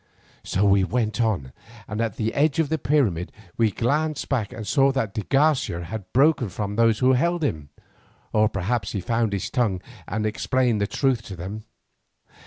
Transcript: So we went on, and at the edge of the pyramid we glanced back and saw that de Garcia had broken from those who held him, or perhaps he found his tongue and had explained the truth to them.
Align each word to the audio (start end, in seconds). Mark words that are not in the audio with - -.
So 0.43 0.65
we 0.65 0.83
went 0.83 1.21
on, 1.21 1.51
and 1.87 2.01
at 2.01 2.15
the 2.15 2.33
edge 2.33 2.57
of 2.57 2.69
the 2.69 2.79
pyramid 2.79 3.31
we 3.55 3.69
glanced 3.69 4.29
back 4.29 4.51
and 4.51 4.65
saw 4.65 4.91
that 4.93 5.13
de 5.13 5.21
Garcia 5.21 5.83
had 5.83 6.11
broken 6.11 6.49
from 6.49 6.75
those 6.75 6.97
who 7.05 7.13
held 7.13 7.43
him, 7.43 7.69
or 8.33 8.49
perhaps 8.49 8.93
he 8.93 8.99
found 8.99 9.31
his 9.31 9.51
tongue 9.51 9.79
and 10.07 10.25
had 10.25 10.29
explained 10.29 10.81
the 10.81 10.87
truth 10.87 11.21
to 11.25 11.35
them. 11.35 11.65